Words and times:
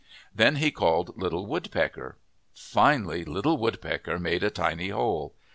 Then 0.33 0.55
he 0.55 0.71
called 0.71 1.21
Little 1.21 1.45
Woodpecker. 1.45 2.17
Finally 2.55 3.23
Little 3.23 3.57
Wood 3.57 3.79
pecker 3.81 4.17
made 4.17 4.43
a 4.43 4.49
tiny 4.49 4.89
hole. 4.89 5.35